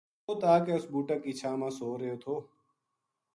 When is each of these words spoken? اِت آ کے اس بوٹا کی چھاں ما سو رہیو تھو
اِت 0.27 0.41
آ 0.53 0.53
کے 0.63 0.71
اس 0.75 0.83
بوٹا 0.91 1.15
کی 1.23 1.31
چھاں 1.39 1.55
ما 1.59 1.69
سو 1.77 1.87
رہیو 1.99 2.17
تھو 2.23 2.35